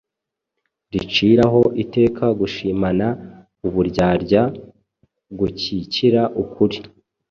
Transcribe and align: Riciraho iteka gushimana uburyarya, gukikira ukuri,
Riciraho 0.91 1.61
iteka 1.83 2.25
gushimana 2.39 3.07
uburyarya, 3.67 4.43
gukikira 5.37 6.21
ukuri, 6.41 6.77